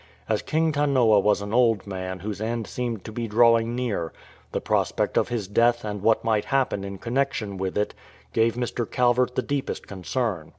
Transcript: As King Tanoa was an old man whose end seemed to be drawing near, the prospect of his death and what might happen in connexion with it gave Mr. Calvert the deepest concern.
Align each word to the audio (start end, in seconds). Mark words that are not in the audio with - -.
As 0.27 0.41
King 0.41 0.71
Tanoa 0.71 1.19
was 1.19 1.43
an 1.43 1.53
old 1.53 1.85
man 1.85 2.21
whose 2.21 2.41
end 2.41 2.65
seemed 2.65 3.03
to 3.03 3.11
be 3.11 3.27
drawing 3.27 3.75
near, 3.75 4.11
the 4.51 4.59
prospect 4.59 5.15
of 5.15 5.27
his 5.27 5.47
death 5.47 5.85
and 5.85 6.01
what 6.01 6.23
might 6.23 6.45
happen 6.45 6.83
in 6.83 6.97
connexion 6.97 7.55
with 7.55 7.77
it 7.77 7.93
gave 8.33 8.55
Mr. 8.55 8.89
Calvert 8.89 9.35
the 9.35 9.43
deepest 9.43 9.85
concern. 9.85 10.49